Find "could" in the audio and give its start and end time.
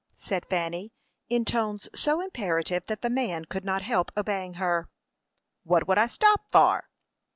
3.45-3.63